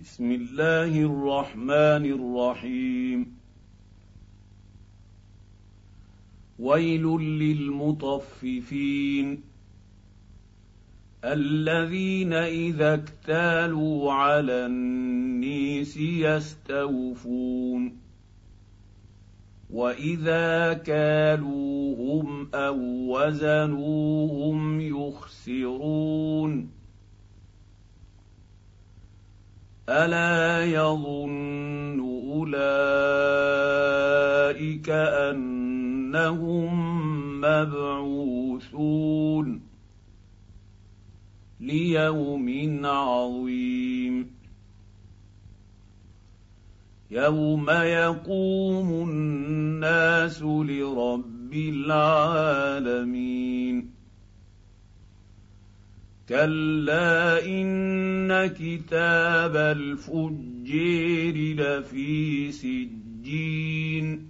[0.00, 3.38] بسم الله الرحمن الرحيم.
[6.58, 7.02] ويل
[7.42, 9.40] للمطففين
[11.24, 17.98] الذين إذا اكتالوا على النيس يستوفون
[19.70, 22.78] وإذا كالوهم أو
[23.14, 26.77] وزنوهم يخسرون
[29.88, 32.98] الا يظن اولئك
[36.10, 36.70] انهم
[37.40, 38.88] مبعوثون
[41.60, 44.30] ليوم عظيم
[47.10, 53.18] يوم يقوم الناس لرب العالمين
[56.28, 64.28] كلا ان كتاب الفجير لفي سجين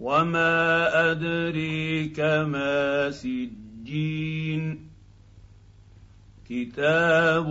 [0.00, 4.88] وما ادريك ما سجين
[6.48, 7.48] كتاب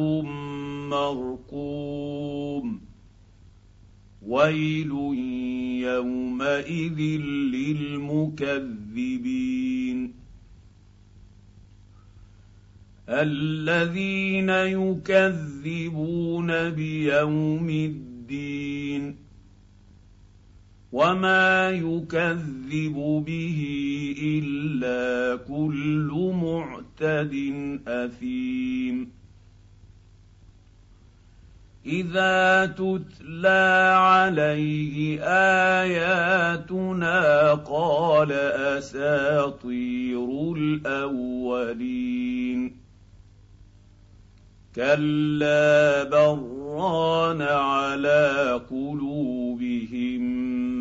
[0.89, 2.81] مرقوم
[4.21, 4.91] ويل
[5.83, 6.99] يومئذ
[7.55, 8.99] للمكذبين
[13.09, 19.15] الذين يكذبون بيوم الدين
[20.91, 23.59] وما يكذب به
[24.21, 27.33] إلا كل معتد
[27.87, 29.11] أثيم.
[31.85, 35.23] إذا تتلى عليه
[35.81, 38.31] آياتنا قال
[38.77, 42.78] أساطير الأولين.
[44.75, 50.21] كلا بران على قلوبهم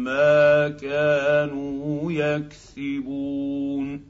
[0.05, 4.01] ما كانوا يكسبون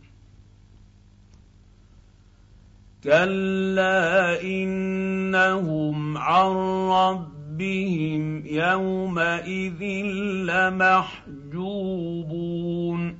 [3.04, 6.50] كلا انهم عن
[6.90, 9.82] ربهم يومئذ
[11.48, 13.18] لمحجوبون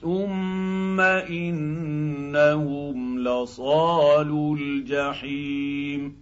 [0.00, 6.16] ثم انهم لصالوا الجحيم.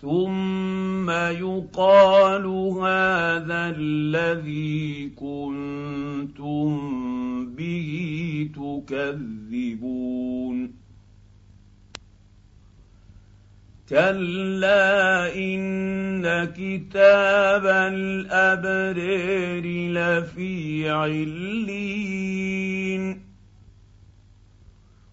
[0.00, 2.46] ثم يقال
[2.76, 6.70] هذا الذي كنتم
[7.46, 10.10] به تكذبون.
[13.90, 22.69] كلا إن كتاب الابرار لفي علين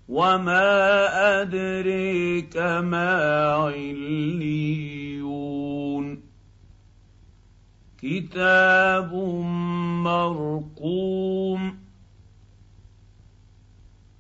[0.08, 4.98] وما ادريك ما عليون
[7.98, 9.14] كتاب
[10.04, 11.78] مرقوم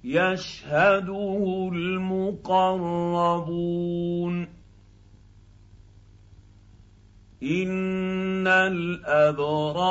[0.03, 3.27] يشهده المقربون
[7.43, 8.47] ان
[9.27, 9.87] الابرار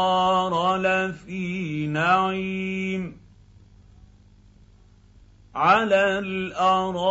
[0.77, 3.26] لفي نعيم
[5.57, 7.09] على الارائك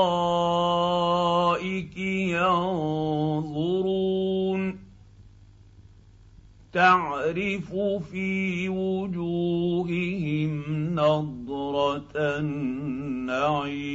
[2.38, 3.66] ينظرون
[6.74, 7.76] تعرف
[8.12, 10.64] في وجوههم
[10.96, 13.86] نضره النعيم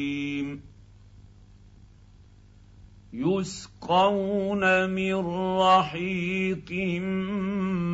[3.12, 5.14] يسقون من
[5.58, 6.72] رحيق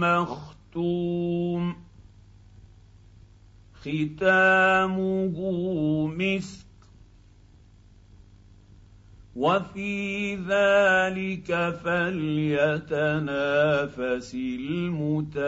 [0.00, 1.85] مختوم
[3.86, 5.36] ختامه
[6.06, 6.66] مسك
[9.36, 11.50] وفي ذلك
[11.84, 13.10] فليتنافس
[14.34, 15.46] المتنافسون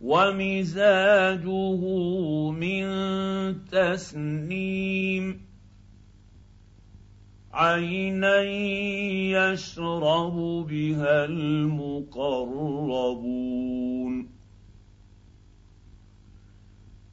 [0.00, 1.80] ومزاجه
[2.50, 2.86] من
[3.72, 5.49] تسنيم
[7.52, 8.42] عينا
[9.52, 12.70] يشرب بها المقربون.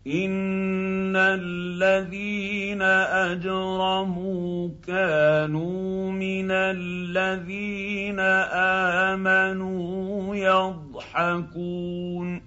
[0.07, 8.19] ان الذين اجرموا كانوا من الذين
[9.09, 12.46] امنوا يضحكون.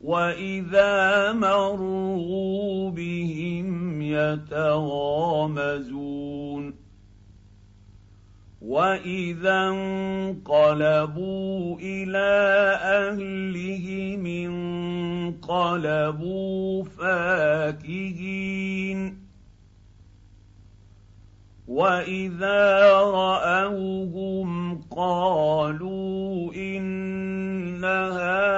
[0.00, 5.28] واذا مروا بهم يتغامزون
[8.62, 10.98] واذا انقلبوا
[11.80, 12.30] إلى
[12.82, 14.26] اهلهم
[15.36, 18.38] انقلبوا فاكهين
[21.68, 28.57] واذا راوهم قالوا ان هؤلاء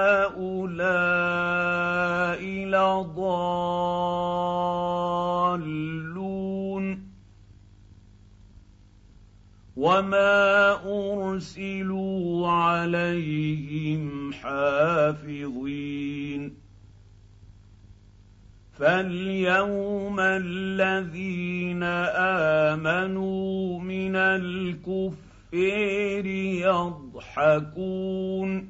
[9.81, 15.61] وما ارسلوا عليهم حافظين
[18.73, 21.83] فاليوم الذين
[22.73, 25.05] امنوا من الكفير
[27.45, 28.69] يضحكون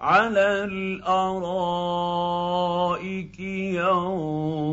[0.00, 1.80] على الارائك
[3.80, 4.72] ينظرون